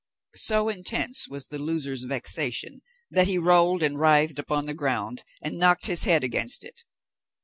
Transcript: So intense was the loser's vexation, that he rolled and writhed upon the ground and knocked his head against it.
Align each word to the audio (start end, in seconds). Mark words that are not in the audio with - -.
So 0.37 0.67
intense 0.67 1.27
was 1.29 1.45
the 1.45 1.59
loser's 1.59 2.05
vexation, 2.05 2.81
that 3.11 3.27
he 3.27 3.37
rolled 3.37 3.83
and 3.83 3.99
writhed 3.99 4.39
upon 4.39 4.65
the 4.65 4.73
ground 4.73 5.23
and 5.43 5.59
knocked 5.59 5.85
his 5.85 6.05
head 6.05 6.23
against 6.23 6.63
it. 6.63 6.81